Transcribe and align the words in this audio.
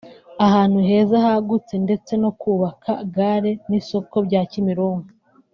ahantu 0.45 0.77
heza 0.87 1.15
hagutse 1.25 1.73
ndetse 1.85 2.11
no 2.21 2.31
kubaka 2.41 2.91
gare 3.15 3.51
n’isoko 3.69 4.15
bya 4.27 4.41
Kimironko 4.51 5.11